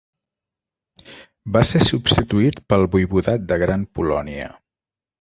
[1.59, 4.53] Va ser substituït pel voivodat de Gran Polònia.